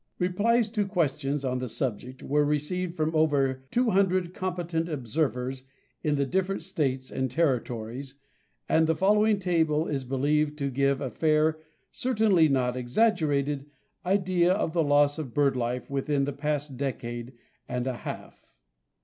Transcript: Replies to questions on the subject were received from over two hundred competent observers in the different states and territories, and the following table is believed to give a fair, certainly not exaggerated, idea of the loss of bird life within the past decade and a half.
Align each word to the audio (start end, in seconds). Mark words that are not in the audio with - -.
Replies 0.17 0.67
to 0.69 0.87
questions 0.87 1.45
on 1.45 1.59
the 1.59 1.69
subject 1.69 2.23
were 2.23 2.43
received 2.43 2.95
from 2.95 3.13
over 3.15 3.65
two 3.69 3.91
hundred 3.91 4.33
competent 4.33 4.89
observers 4.89 5.63
in 6.01 6.15
the 6.15 6.25
different 6.25 6.63
states 6.63 7.11
and 7.11 7.29
territories, 7.29 8.15
and 8.67 8.87
the 8.87 8.95
following 8.95 9.37
table 9.37 9.85
is 9.87 10.03
believed 10.03 10.57
to 10.57 10.71
give 10.71 11.01
a 11.01 11.11
fair, 11.11 11.59
certainly 11.91 12.49
not 12.49 12.75
exaggerated, 12.75 13.67
idea 14.03 14.51
of 14.51 14.73
the 14.73 14.81
loss 14.83 15.19
of 15.19 15.35
bird 15.35 15.55
life 15.55 15.87
within 15.87 16.25
the 16.25 16.33
past 16.33 16.77
decade 16.77 17.33
and 17.69 17.85
a 17.85 17.97
half. 17.97 18.51